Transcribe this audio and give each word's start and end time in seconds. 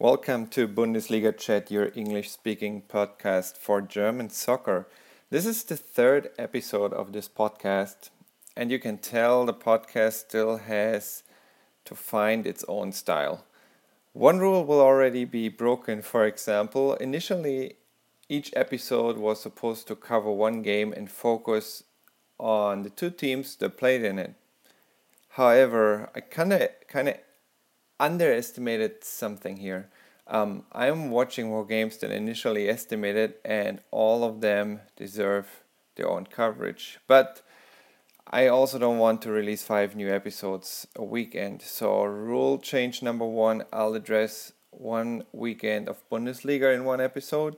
Welcome 0.00 0.46
to 0.52 0.66
Bundesliga 0.66 1.36
Chat, 1.36 1.70
your 1.70 1.92
English 1.94 2.30
speaking 2.30 2.80
podcast 2.88 3.58
for 3.58 3.82
German 3.82 4.30
soccer. 4.30 4.88
This 5.28 5.44
is 5.44 5.62
the 5.62 5.76
third 5.76 6.30
episode 6.38 6.94
of 6.94 7.12
this 7.12 7.28
podcast, 7.28 8.08
and 8.56 8.70
you 8.70 8.78
can 8.78 8.96
tell 8.96 9.44
the 9.44 9.52
podcast 9.52 10.14
still 10.14 10.56
has 10.56 11.22
to 11.84 11.94
find 11.94 12.46
its 12.46 12.64
own 12.66 12.92
style. 12.92 13.44
One 14.14 14.38
rule 14.38 14.64
will 14.64 14.80
already 14.80 15.26
be 15.26 15.50
broken, 15.50 16.00
for 16.00 16.24
example, 16.24 16.94
initially 16.94 17.74
each 18.26 18.50
episode 18.56 19.18
was 19.18 19.42
supposed 19.42 19.86
to 19.88 19.96
cover 19.96 20.32
one 20.32 20.62
game 20.62 20.94
and 20.94 21.10
focus 21.10 21.84
on 22.38 22.84
the 22.84 22.90
two 22.90 23.10
teams 23.10 23.54
that 23.56 23.76
played 23.76 24.02
in 24.02 24.18
it. 24.18 24.32
However, 25.36 26.08
I 26.14 26.20
kind 26.20 26.54
of 26.54 26.70
kind 26.88 27.10
of 27.10 27.16
underestimated 28.00 29.04
something 29.04 29.58
here. 29.58 29.90
Um, 30.26 30.64
I'm 30.72 31.10
watching 31.10 31.48
more 31.48 31.66
games 31.66 31.98
than 31.98 32.10
initially 32.10 32.68
estimated, 32.68 33.34
and 33.44 33.80
all 33.90 34.24
of 34.24 34.40
them 34.40 34.80
deserve 34.96 35.46
their 35.96 36.08
own 36.08 36.26
coverage. 36.26 36.98
But 37.06 37.42
I 38.26 38.46
also 38.46 38.78
don't 38.78 38.98
want 38.98 39.22
to 39.22 39.30
release 39.30 39.62
five 39.62 39.94
new 39.94 40.08
episodes 40.08 40.86
a 40.96 41.04
weekend. 41.04 41.62
So, 41.62 42.04
rule 42.04 42.58
change 42.58 43.02
number 43.02 43.26
one 43.26 43.64
I'll 43.72 43.94
address 43.94 44.52
one 44.70 45.24
weekend 45.32 45.88
of 45.88 46.08
Bundesliga 46.08 46.74
in 46.74 46.84
one 46.84 47.00
episode. 47.00 47.56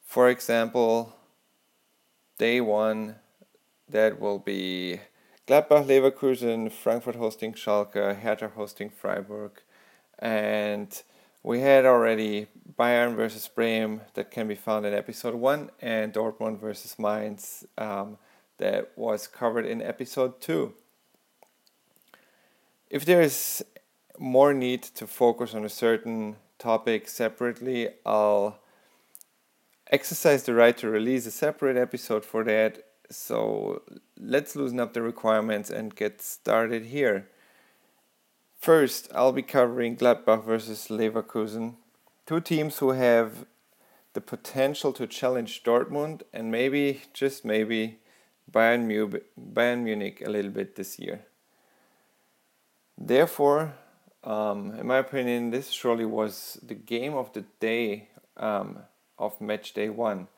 For 0.00 0.28
example, 0.28 1.16
day 2.38 2.60
one, 2.60 3.16
that 3.88 4.20
will 4.20 4.38
be 4.38 5.00
Gladbach, 5.46 5.86
Leverkusen, 5.86 6.72
Frankfurt 6.72 7.16
hosting 7.16 7.52
Schalke, 7.52 8.16
Hertha 8.18 8.48
hosting 8.48 8.88
Freiburg, 8.88 9.60
and 10.18 11.02
we 11.42 11.60
had 11.60 11.84
already 11.84 12.46
Bayern 12.78 13.14
versus 13.14 13.46
Bremen 13.46 14.00
that 14.14 14.30
can 14.30 14.48
be 14.48 14.54
found 14.54 14.86
in 14.86 14.94
episode 14.94 15.34
one, 15.34 15.70
and 15.82 16.14
Dortmund 16.14 16.60
versus 16.60 16.98
Mainz 16.98 17.66
um, 17.76 18.16
that 18.56 18.92
was 18.96 19.26
covered 19.26 19.66
in 19.66 19.82
episode 19.82 20.40
two. 20.40 20.72
If 22.88 23.04
there 23.04 23.20
is 23.20 23.62
more 24.18 24.54
need 24.54 24.82
to 24.82 25.06
focus 25.06 25.52
on 25.52 25.66
a 25.66 25.68
certain 25.68 26.36
topic 26.58 27.06
separately, 27.06 27.90
I'll 28.06 28.60
exercise 29.90 30.44
the 30.44 30.54
right 30.54 30.76
to 30.78 30.88
release 30.88 31.26
a 31.26 31.30
separate 31.30 31.76
episode 31.76 32.24
for 32.24 32.44
that 32.44 32.82
so 33.10 33.82
let's 34.18 34.56
loosen 34.56 34.80
up 34.80 34.92
the 34.92 35.02
requirements 35.02 35.70
and 35.70 35.94
get 35.94 36.22
started 36.22 36.86
here. 36.86 37.28
First, 38.58 39.10
I'll 39.14 39.32
be 39.32 39.42
covering 39.42 39.96
Gladbach 39.96 40.44
versus 40.44 40.88
Leverkusen, 40.88 41.74
two 42.26 42.40
teams 42.40 42.78
who 42.78 42.90
have 42.90 43.46
the 44.14 44.20
potential 44.20 44.92
to 44.94 45.06
challenge 45.06 45.62
Dortmund 45.62 46.22
and 46.32 46.50
maybe, 46.50 47.02
just 47.12 47.44
maybe, 47.44 47.98
Bayern, 48.50 48.86
Mu- 48.86 49.20
Bayern 49.38 49.82
Munich 49.82 50.22
a 50.24 50.30
little 50.30 50.50
bit 50.50 50.76
this 50.76 50.98
year. 50.98 51.26
Therefore, 52.96 53.74
um, 54.22 54.74
in 54.78 54.86
my 54.86 54.98
opinion, 54.98 55.50
this 55.50 55.70
surely 55.70 56.06
was 56.06 56.58
the 56.62 56.74
game 56.74 57.14
of 57.14 57.32
the 57.32 57.44
day 57.60 58.08
um, 58.36 58.78
of 59.18 59.40
match 59.40 59.74
day 59.74 59.90
one. 59.90 60.28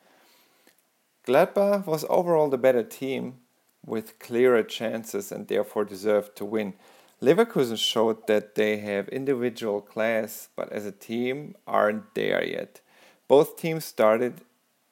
Gladbach 1.27 1.85
was 1.85 2.05
overall 2.09 2.49
the 2.49 2.57
better 2.57 2.83
team 2.83 3.39
with 3.85 4.17
clearer 4.17 4.63
chances 4.63 5.29
and 5.29 5.47
therefore 5.47 5.83
deserved 5.83 6.37
to 6.37 6.45
win. 6.45 6.73
Leverkusen 7.21 7.77
showed 7.77 8.25
that 8.27 8.55
they 8.55 8.77
have 8.77 9.09
individual 9.09 9.81
class, 9.81 10.47
but 10.55 10.71
as 10.71 10.85
a 10.85 10.91
team 10.91 11.55
aren't 11.67 12.13
there 12.15 12.45
yet. 12.45 12.79
Both 13.27 13.57
teams 13.57 13.83
started 13.83 14.41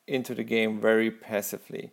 into 0.08 0.36
the 0.36 0.44
game 0.44 0.82
very 0.82 1.10
passively. 1.10 1.92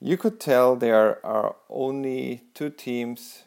You 0.00 0.16
could 0.16 0.40
tell 0.40 0.74
there 0.74 1.24
are 1.24 1.56
only 1.68 2.44
two 2.54 2.70
teams 2.70 3.42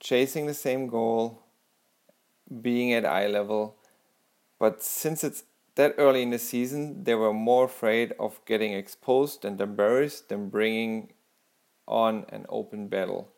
chasing 0.00 0.46
the 0.46 0.54
same 0.54 0.86
goal, 0.86 1.42
being 2.62 2.92
at 2.94 3.04
eye 3.04 3.26
level, 3.26 3.76
but 4.58 4.82
since 4.82 5.22
it's 5.22 5.42
that 5.76 5.94
early 5.98 6.22
in 6.22 6.30
the 6.30 6.38
season, 6.38 7.04
they 7.04 7.14
were 7.14 7.32
more 7.32 7.64
afraid 7.64 8.12
of 8.18 8.44
getting 8.44 8.72
exposed 8.72 9.44
and 9.44 9.60
embarrassed 9.60 10.28
than 10.28 10.48
bringing 10.48 11.12
on 11.86 12.26
an 12.30 12.46
open 12.48 12.88
battle. 12.88 13.30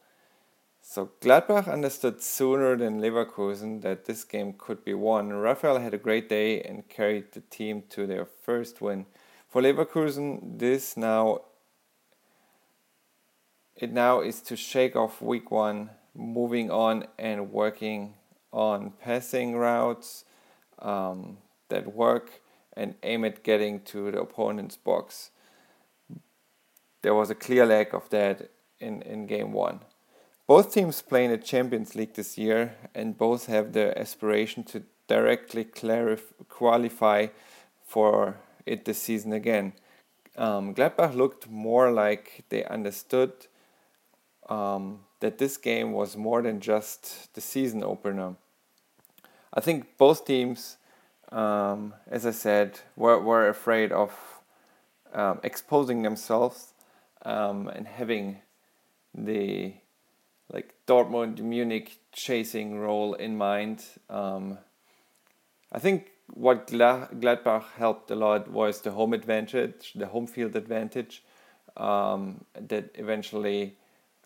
So 0.80 1.10
Gladbach 1.20 1.70
understood 1.70 2.22
sooner 2.22 2.76
than 2.76 3.00
Leverkusen 3.00 3.82
that 3.82 4.06
this 4.06 4.24
game 4.24 4.54
could 4.56 4.84
be 4.84 4.94
won. 4.94 5.32
Raffael 5.32 5.80
had 5.80 5.92
a 5.92 5.98
great 5.98 6.28
day 6.28 6.62
and 6.62 6.88
carried 6.88 7.32
the 7.32 7.40
team 7.40 7.82
to 7.90 8.06
their 8.06 8.24
first 8.24 8.80
win. 8.80 9.04
For 9.48 9.60
Leverkusen, 9.60 10.58
this 10.58 10.96
now 10.96 11.42
it 13.76 13.92
now 13.92 14.20
is 14.20 14.40
to 14.42 14.56
shake 14.56 14.96
off 14.96 15.22
week 15.22 15.50
one, 15.50 15.90
moving 16.14 16.70
on 16.70 17.06
and 17.18 17.52
working 17.52 18.14
on 18.52 18.92
passing 19.00 19.56
routes, 19.56 20.24
um, 20.80 21.38
that 21.68 21.94
work 21.94 22.40
and 22.76 22.94
aim 23.02 23.24
at 23.24 23.42
getting 23.42 23.80
to 23.80 24.10
the 24.10 24.20
opponent's 24.20 24.76
box. 24.76 25.30
There 27.02 27.14
was 27.14 27.30
a 27.30 27.34
clear 27.34 27.66
lack 27.66 27.92
of 27.92 28.08
that 28.10 28.50
in, 28.80 29.02
in 29.02 29.26
game 29.26 29.52
one. 29.52 29.80
Both 30.46 30.72
teams 30.72 31.02
play 31.02 31.26
in 31.26 31.30
the 31.30 31.36
Champions 31.36 31.94
League 31.94 32.14
this 32.14 32.38
year, 32.38 32.74
and 32.94 33.18
both 33.18 33.46
have 33.46 33.74
the 33.74 33.96
aspiration 33.98 34.64
to 34.64 34.82
directly 35.06 35.64
clarif- 35.64 36.32
qualify 36.48 37.26
for 37.84 38.38
it 38.64 38.86
this 38.86 39.02
season 39.02 39.34
again. 39.34 39.74
Um, 40.38 40.74
Gladbach 40.74 41.14
looked 41.14 41.50
more 41.50 41.90
like 41.90 42.44
they 42.48 42.64
understood 42.64 43.32
um, 44.48 45.00
that 45.20 45.36
this 45.36 45.58
game 45.58 45.92
was 45.92 46.16
more 46.16 46.40
than 46.40 46.60
just 46.60 47.34
the 47.34 47.42
season 47.42 47.84
opener. 47.84 48.36
I 49.52 49.60
think 49.60 49.98
both 49.98 50.24
teams 50.24 50.77
um, 51.30 51.94
as 52.10 52.26
I 52.26 52.30
said, 52.30 52.80
were, 52.96 53.20
were 53.20 53.48
afraid 53.48 53.92
of 53.92 54.12
um, 55.12 55.40
exposing 55.42 56.02
themselves 56.02 56.72
um, 57.22 57.68
and 57.68 57.86
having 57.86 58.38
the 59.14 59.74
like 60.52 60.74
Dortmund 60.86 61.40
Munich 61.40 61.98
chasing 62.12 62.78
role 62.78 63.14
in 63.14 63.36
mind. 63.36 63.84
Um, 64.08 64.58
I 65.70 65.78
think 65.78 66.10
what 66.32 66.68
Gladbach 66.68 67.64
helped 67.76 68.10
a 68.10 68.14
lot 68.14 68.50
was 68.50 68.80
the 68.80 68.92
home 68.92 69.12
advantage, 69.12 69.92
the 69.94 70.06
home 70.06 70.26
field 70.26 70.56
advantage, 70.56 71.22
um, 71.76 72.44
that 72.54 72.90
eventually 72.94 73.76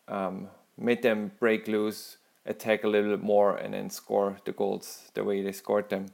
um, 0.09 0.49
made 0.79 1.03
them 1.03 1.33
break 1.39 1.67
loose, 1.67 2.19
attack 2.47 2.85
a 2.85 2.89
little 2.89 3.11
bit 3.11 3.23
more, 3.23 3.57
and 3.57 3.75
then 3.75 3.91
score 3.91 4.39
the 4.45 4.53
goals 4.53 5.11
the 5.15 5.25
way 5.25 5.43
they 5.43 5.53
scored 5.53 5.91
them. 5.91 6.07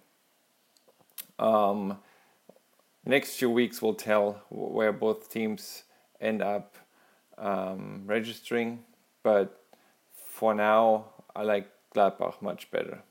Um, 1.38 1.98
next 3.04 3.36
few 3.36 3.50
weeks 3.50 3.80
will 3.80 3.94
tell 3.94 4.42
where 4.50 4.92
both 4.92 5.30
teams 5.30 5.84
end 6.20 6.42
up 6.42 6.76
um, 7.36 8.02
registering, 8.06 8.84
but 9.22 9.60
for 10.12 10.54
now, 10.54 11.06
I 11.34 11.42
like 11.42 11.70
Gladbach 11.94 12.42
much 12.42 12.70
better. 12.70 13.02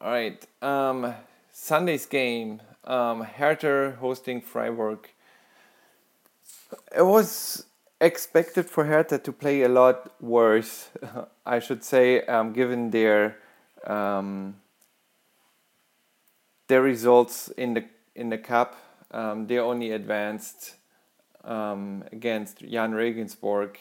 All 0.00 0.10
right, 0.10 0.44
um, 0.60 1.14
Sunday's 1.52 2.06
game, 2.06 2.60
um, 2.84 3.22
Hertha 3.22 3.96
hosting 4.00 4.40
Freiburg. 4.40 5.08
It 6.96 7.02
was 7.02 7.66
expected 8.00 8.68
for 8.68 8.84
Hertha 8.84 9.18
to 9.18 9.32
play 9.32 9.62
a 9.62 9.68
lot 9.68 10.20
worse, 10.20 10.90
I 11.46 11.60
should 11.60 11.84
say, 11.84 12.22
um, 12.26 12.52
given 12.52 12.90
their 12.90 13.36
um, 13.86 14.56
their 16.72 16.80
results 16.80 17.48
in 17.58 17.74
the 17.74 17.84
in 18.14 18.30
the 18.30 18.38
cup. 18.38 18.76
Um, 19.10 19.46
they 19.46 19.58
only 19.58 19.90
advanced 19.92 20.76
um, 21.44 22.02
against 22.10 22.66
Jahn 22.66 22.94
Regensburg 22.94 23.78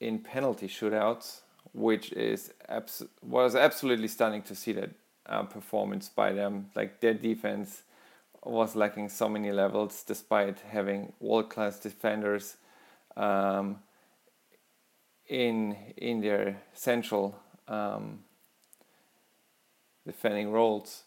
in 0.00 0.18
penalty 0.18 0.66
shootouts, 0.66 1.42
which 1.72 2.12
is 2.12 2.52
abs- 2.68 3.06
was 3.22 3.54
absolutely 3.54 4.08
stunning 4.08 4.42
to 4.42 4.56
see 4.56 4.72
that 4.72 4.90
uh, 5.26 5.44
performance 5.44 6.08
by 6.08 6.32
them. 6.32 6.66
Like 6.74 7.00
their 7.00 7.14
defense 7.14 7.82
was 8.42 8.74
lacking 8.74 9.08
so 9.08 9.28
many 9.28 9.52
levels, 9.52 10.02
despite 10.02 10.58
having 10.68 11.12
world 11.20 11.48
class 11.48 11.78
defenders 11.78 12.56
um, 13.16 13.78
in 15.28 15.76
in 15.96 16.20
their 16.22 16.60
central 16.72 17.38
um, 17.68 18.24
defending 20.04 20.50
roles 20.50 21.04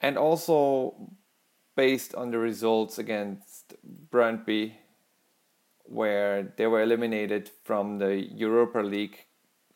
and 0.00 0.16
also 0.16 0.94
based 1.76 2.14
on 2.14 2.30
the 2.30 2.38
results 2.38 2.98
against 2.98 3.74
Brøndby, 4.10 4.74
where 5.84 6.52
they 6.56 6.66
were 6.66 6.82
eliminated 6.82 7.50
from 7.64 7.98
the 7.98 8.16
Europa 8.16 8.78
League 8.78 9.26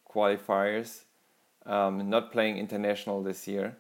qualifiers. 0.09 1.05
um, 1.67 2.09
not 2.11 2.33
playing 2.33 2.59
international 2.59 3.23
this 3.23 3.49
year. 3.49 3.77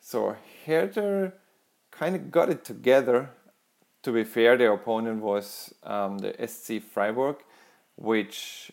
So 0.00 0.36
Hertha 0.66 1.32
kind 1.90 2.16
of 2.16 2.30
got 2.30 2.48
it 2.48 2.64
together. 2.64 3.30
To 4.02 4.12
be 4.12 4.24
fair, 4.24 4.56
their 4.56 4.72
opponent 4.72 5.20
was 5.20 5.74
um, 5.82 6.18
the 6.18 6.34
SC 6.46 6.82
Freiburg, 6.82 7.36
which 7.96 8.72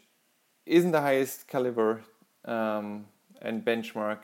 isn't 0.65 0.91
the 0.91 1.01
highest 1.01 1.47
caliber 1.47 2.01
um, 2.45 3.07
and 3.41 3.65
benchmark 3.65 4.19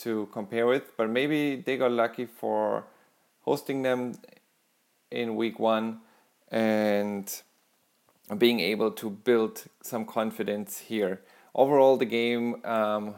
to 0.00 0.28
compare 0.32 0.66
with, 0.66 0.96
but 0.96 1.08
maybe 1.08 1.56
they 1.56 1.76
got 1.76 1.92
lucky 1.92 2.26
for 2.26 2.84
hosting 3.42 3.82
them 3.82 4.14
in 5.10 5.36
week 5.36 5.58
one 5.58 6.00
and 6.50 7.42
being 8.38 8.60
able 8.60 8.90
to 8.92 9.10
build 9.10 9.64
some 9.82 10.04
confidence 10.04 10.78
here. 10.78 11.20
Overall, 11.54 11.96
the 11.96 12.04
game 12.04 12.64
um, 12.64 13.14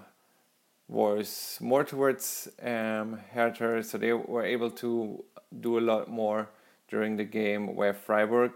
was 0.89 1.59
more 1.61 1.85
towards 1.85 2.49
um, 2.63 3.19
Hertha, 3.33 3.83
so 3.83 3.99
they 3.99 4.13
were 4.13 4.45
able 4.45 4.71
to 4.71 5.25
do 5.61 5.79
a 5.79 5.81
lot 5.81 6.09
more 6.09 6.49
during 6.89 7.17
the 7.17 7.25
game, 7.25 7.75
where 7.77 7.95
Freiburg 7.95 8.53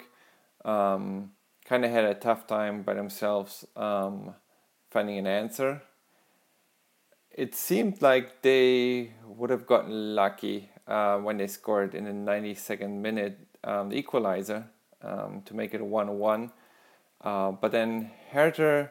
um, 0.64 1.32
kind 1.64 1.84
of 1.84 1.90
had 1.90 2.04
a 2.04 2.14
tough 2.14 2.46
time 2.46 2.82
by 2.82 2.94
themselves 2.94 3.66
um, 3.76 4.34
finding 4.90 5.18
an 5.18 5.26
answer. 5.26 5.82
It 7.36 7.54
seemed 7.54 8.00
like 8.00 8.40
they 8.40 9.12
would 9.26 9.50
have 9.50 9.66
gotten 9.66 10.14
lucky 10.14 10.70
uh, 10.88 11.18
when 11.18 11.36
they 11.36 11.46
scored 11.46 11.94
in 11.94 12.04
the 12.04 12.10
92nd 12.10 12.88
minute 12.88 13.38
um, 13.62 13.90
the 13.90 13.96
equalizer 13.96 14.64
um, 15.02 15.42
to 15.44 15.54
make 15.54 15.74
it 15.74 15.82
a 15.82 15.84
1 15.84 16.18
1. 16.18 16.50
Uh, 17.20 17.50
but 17.50 17.72
then 17.72 18.10
Hertha 18.30 18.90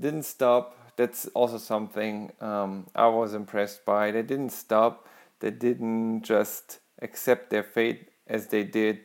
didn't 0.00 0.22
stop. 0.22 0.94
That's 0.96 1.26
also 1.34 1.58
something 1.58 2.32
um, 2.40 2.86
I 2.94 3.08
was 3.08 3.34
impressed 3.34 3.84
by. 3.84 4.10
They 4.10 4.22
didn't 4.22 4.52
stop, 4.52 5.06
they 5.40 5.50
didn't 5.50 6.22
just 6.22 6.78
accept 7.02 7.50
their 7.50 7.62
fate 7.62 8.08
as 8.26 8.46
they 8.46 8.64
did 8.64 9.00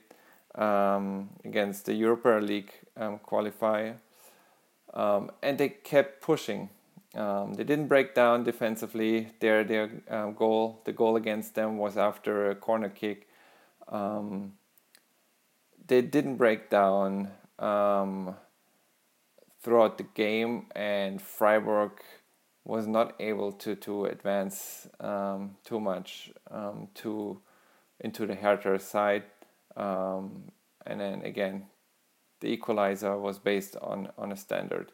um, 0.55 1.31
against 1.43 1.87
the 1.87 1.93
Europa 1.93 2.39
League 2.41 2.71
um, 2.95 3.19
qualifier. 3.19 3.95
Um, 4.93 5.31
and 5.43 5.57
they 5.57 5.67
kept 5.67 6.21
pushing. 6.21 6.69
Um, 7.17 7.55
they 7.55 7.63
didn't 7.63 7.87
break 7.87 8.13
down 8.13 8.43
defensively. 8.43 9.31
Their 9.39 9.63
their 9.63 9.89
uh, 10.09 10.27
goal, 10.27 10.81
the 10.85 10.93
goal 10.93 11.15
against 11.15 11.55
them, 11.55 11.77
was 11.77 11.97
after 11.97 12.51
a 12.51 12.55
corner 12.55 12.89
kick. 12.89 13.27
Um, 13.87 14.53
they 15.87 16.01
didn't 16.01 16.35
break 16.37 16.69
down 16.69 17.31
um, 17.57 18.35
throughout 19.63 19.97
the 19.97 20.05
game, 20.13 20.67
and 20.75 21.21
Freiburg 21.21 21.91
was 22.63 22.85
not 22.85 23.15
able 23.19 23.51
to 23.53 23.75
to 23.75 24.05
advance 24.05 24.87
um, 24.99 25.57
too 25.65 25.79
much 25.79 26.31
um, 26.51 26.87
to 26.95 27.41
into 27.99 28.27
the 28.27 28.35
Hertha 28.35 28.79
side. 28.79 29.23
And 29.75 31.01
then 31.01 31.21
again, 31.23 31.65
the 32.41 32.47
equalizer 32.47 33.17
was 33.17 33.39
based 33.39 33.75
on 33.81 34.09
on 34.17 34.31
a 34.31 34.37
standard. 34.37 34.91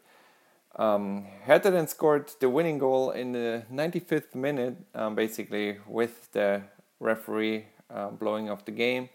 Um, 0.76 1.28
Hertha 1.44 1.70
then 1.70 1.88
scored 1.88 2.32
the 2.40 2.50
winning 2.50 2.80
goal 2.80 3.12
in 3.12 3.32
the 3.32 3.64
95th 3.72 4.34
minute, 4.34 4.78
um, 4.96 5.14
basically 5.14 5.78
with 5.88 6.32
the 6.32 6.64
referee 7.00 7.66
uh, 7.90 8.10
blowing 8.10 8.50
off 8.50 8.66
the 8.66 8.72
game. 8.72 9.10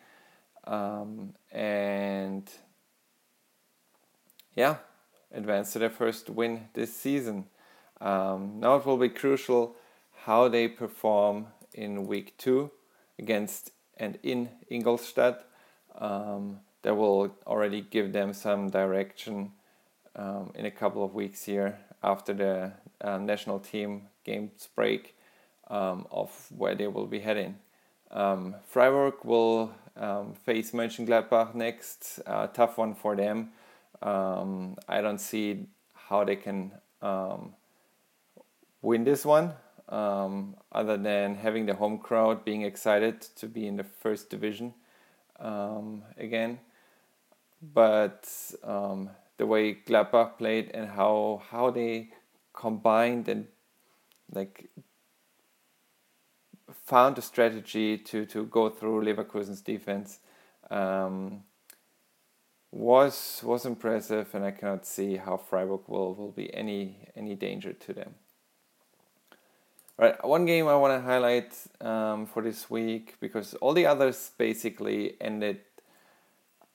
Um, 0.64 1.34
and 1.50 2.48
yeah, 4.54 4.76
advanced 5.32 5.72
to 5.72 5.78
their 5.80 5.90
first 5.90 6.30
win 6.30 6.68
this 6.74 6.94
season. 6.94 7.46
Um, 8.00 8.60
now 8.60 8.76
it 8.76 8.86
will 8.86 8.96
be 8.96 9.08
crucial 9.08 9.74
how 10.24 10.48
they 10.48 10.68
perform 10.68 11.48
in 11.74 12.06
week 12.06 12.36
two 12.38 12.70
against 13.18 13.72
and 13.96 14.18
in 14.22 14.50
Ingolstadt. 14.70 15.44
Um, 15.96 16.60
that 16.82 16.94
will 16.94 17.36
already 17.44 17.80
give 17.80 18.12
them 18.12 18.32
some 18.32 18.70
direction 18.70 19.50
um, 20.18 20.50
in 20.54 20.66
a 20.66 20.70
couple 20.70 21.04
of 21.04 21.14
weeks 21.14 21.44
here 21.44 21.78
after 22.02 22.34
the 22.34 22.72
uh, 23.00 23.18
national 23.18 23.60
team 23.60 24.08
games 24.24 24.68
break 24.74 25.14
um, 25.68 26.06
of 26.10 26.30
where 26.56 26.74
they 26.74 26.88
will 26.88 27.06
be 27.06 27.20
heading. 27.20 27.56
Um, 28.10 28.56
Freiburg 28.66 29.14
will 29.24 29.72
um, 29.96 30.34
face 30.44 30.72
Mönchengladbach 30.72 31.54
next, 31.54 32.20
uh, 32.26 32.48
tough 32.48 32.78
one 32.78 32.94
for 32.94 33.14
them. 33.14 33.50
Um, 34.02 34.76
I 34.88 35.00
don't 35.00 35.20
see 35.20 35.66
how 35.94 36.24
they 36.24 36.36
can 36.36 36.72
um, 37.00 37.54
win 38.82 39.04
this 39.04 39.24
one 39.24 39.54
other 39.90 40.98
than 40.98 41.34
having 41.34 41.64
the 41.64 41.74
home 41.74 41.98
crowd 41.98 42.44
being 42.44 42.62
excited 42.62 43.20
to 43.36 43.46
be 43.46 43.66
in 43.66 43.76
the 43.76 43.84
first 43.84 44.30
division 44.30 44.74
again. 46.18 46.58
But 47.62 48.28
the 49.38 49.46
way 49.46 49.74
Gladbach 49.74 50.36
played 50.36 50.70
and 50.74 50.88
how 50.88 51.42
how 51.50 51.70
they 51.70 52.10
combined 52.52 53.28
and 53.28 53.46
like 54.32 54.68
found 56.84 57.16
a 57.18 57.22
strategy 57.22 57.96
to 57.98 58.26
to 58.26 58.44
go 58.44 58.68
through 58.68 59.04
Leverkusen's 59.04 59.62
defense 59.62 60.18
um, 60.70 61.42
was 62.70 63.40
was 63.44 63.64
impressive, 63.64 64.34
and 64.34 64.44
I 64.44 64.50
cannot 64.50 64.84
see 64.86 65.16
how 65.16 65.36
Freiburg 65.36 65.88
will 65.88 66.14
will 66.14 66.32
be 66.32 66.52
any 66.52 67.08
any 67.16 67.34
danger 67.34 67.72
to 67.72 67.92
them. 67.92 68.14
Right, 69.96 70.24
one 70.24 70.46
game 70.46 70.68
I 70.68 70.76
want 70.76 70.94
to 70.94 71.04
highlight 71.04 71.54
um, 71.80 72.26
for 72.26 72.40
this 72.40 72.70
week 72.70 73.16
because 73.18 73.54
all 73.54 73.72
the 73.72 73.86
others 73.86 74.30
basically 74.38 75.16
ended 75.20 75.60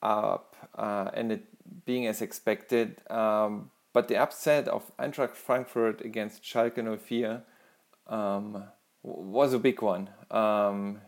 up 0.02 0.56
uh, 0.76 1.10
ended 1.14 1.44
being 1.86 2.08
as 2.08 2.22
expected. 2.22 3.02
Um, 3.10 3.72
but 3.94 4.08
the 4.08 4.18
upset 4.18 4.68
of 4.68 4.92
Eintracht 4.98 5.36
Frankfurt 5.36 6.02
against 6.02 6.44
Schalke 6.44 7.00
04 7.00 7.44
um, 8.08 8.64
was 9.04 9.54
a 9.54 9.60
big 9.60 9.82
one. 9.82 10.10
Um, 10.32 11.02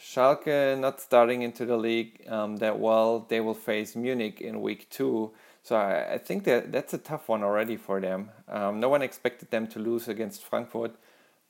Schalke 0.00 0.78
not 0.78 1.00
starting 1.00 1.42
into 1.42 1.66
the 1.66 1.76
league 1.76 2.24
um, 2.28 2.56
that 2.58 2.78
well. 2.78 3.26
They 3.28 3.40
will 3.40 3.54
face 3.54 3.96
Munich 3.96 4.40
in 4.40 4.62
week 4.62 4.88
two. 4.90 5.32
So 5.62 5.76
I, 5.76 6.14
I 6.14 6.18
think 6.18 6.44
that 6.44 6.72
that's 6.72 6.94
a 6.94 6.98
tough 6.98 7.28
one 7.28 7.42
already 7.42 7.76
for 7.76 8.00
them. 8.00 8.30
Um, 8.48 8.80
no 8.80 8.88
one 8.88 9.02
expected 9.02 9.50
them 9.50 9.66
to 9.68 9.78
lose 9.78 10.08
against 10.08 10.42
Frankfurt, 10.42 10.94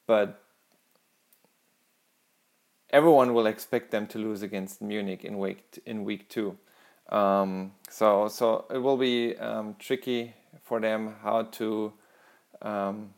but 0.07 0.43
everyone 2.91 3.35
will 3.35 3.47
expect 3.47 3.91
them 3.91 4.07
to 4.09 4.19
lose 4.19 4.43
against 4.43 4.81
Munich 4.81 5.25
in 5.25 5.39
week 5.39 5.81
in 5.85 6.05
week 6.05 6.29
two. 6.29 6.57
Um, 7.09 7.73
so 7.88 8.29
so 8.29 8.67
it 8.71 8.79
will 8.79 8.97
be 8.97 9.37
um, 9.37 9.77
tricky 9.79 10.35
for 10.62 10.81
them 10.81 11.15
how 11.23 11.43
to 11.43 11.93
um, 12.61 13.15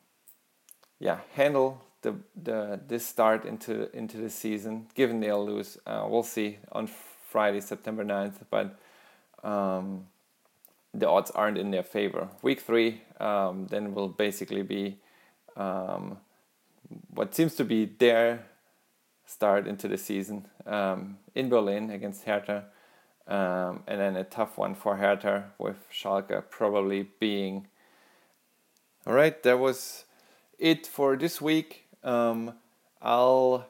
yeah 0.98 1.18
handle 1.34 1.82
the 2.02 2.14
the 2.40 2.80
this 2.86 3.04
start 3.04 3.44
into 3.44 3.94
into 3.96 4.16
the 4.16 4.30
season 4.30 4.86
given 4.94 5.20
they'll 5.20 5.44
lose. 5.44 5.76
Uh, 5.86 6.06
we'll 6.08 6.22
see 6.22 6.58
on 6.72 6.88
Friday 7.28 7.60
September 7.60 8.04
9th 8.04 8.44
but 8.50 8.78
um, 9.42 10.06
the 10.94 11.08
odds 11.08 11.30
aren't 11.32 11.58
in 11.58 11.70
their 11.70 11.82
favor. 11.82 12.28
Week 12.42 12.60
three 12.60 13.02
um, 13.18 13.66
then 13.68 13.94
will 13.94 14.08
basically 14.08 14.62
be 14.62 14.98
um, 15.56 16.18
what 17.08 17.34
seems 17.34 17.54
to 17.56 17.64
be 17.64 17.86
their 17.86 18.46
start 19.26 19.66
into 19.66 19.88
the 19.88 19.98
season 19.98 20.46
in 21.34 21.48
Berlin 21.48 21.90
against 21.90 22.24
Hertha 22.24 22.66
um, 23.30 23.84
and 23.86 24.00
then 24.00 24.16
a 24.16 24.24
tough 24.24 24.58
one 24.58 24.74
for 24.74 24.96
Hertha 24.96 25.52
with 25.56 25.76
Schalke 25.90 26.42
probably 26.50 27.08
being. 27.20 27.68
All 29.06 29.14
right, 29.14 29.40
that 29.44 29.58
was 29.58 30.04
it 30.58 30.86
for 30.86 31.16
this 31.16 31.40
week. 31.40 31.86
Um, 32.02 32.54
I'll 33.00 33.66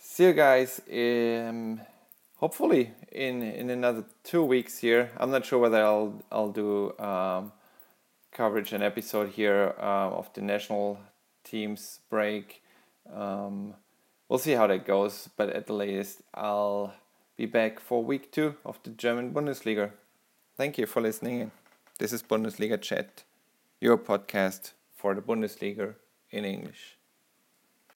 see 0.00 0.24
you 0.24 0.32
guys 0.32 0.80
in, 0.88 1.82
hopefully 2.36 2.92
in 3.12 3.42
in 3.42 3.68
another 3.68 4.04
two 4.24 4.42
weeks 4.42 4.78
here. 4.78 5.10
I'm 5.18 5.30
not 5.30 5.44
sure 5.44 5.58
whether 5.58 5.84
I'll 5.84 6.22
I'll 6.32 6.50
do 6.50 6.98
um, 6.98 7.52
coverage 8.32 8.72
an 8.72 8.82
episode 8.82 9.28
here 9.28 9.74
uh, 9.78 10.08
of 10.08 10.32
the 10.32 10.40
national 10.40 10.98
teams 11.44 12.00
break. 12.08 12.62
Um, 13.12 13.74
we'll 14.28 14.38
see 14.38 14.52
how 14.52 14.66
that 14.68 14.86
goes, 14.86 15.28
but 15.36 15.50
at 15.50 15.66
the 15.66 15.74
latest 15.74 16.22
I'll 16.32 16.94
be 17.42 17.46
back 17.46 17.80
for 17.80 18.04
week 18.04 18.30
two 18.30 18.54
of 18.64 18.78
the 18.84 18.90
German 18.90 19.34
Bundesliga. 19.34 19.90
Thank 20.56 20.78
you 20.78 20.86
for 20.86 21.02
listening 21.02 21.40
in. 21.40 21.50
This 21.98 22.12
is 22.12 22.22
Bundesliga 22.22 22.80
Chat, 22.80 23.24
your 23.80 23.98
podcast 23.98 24.74
for 24.96 25.12
the 25.12 25.22
Bundesliga 25.22 25.96
in 26.30 26.44
English. 26.44 26.98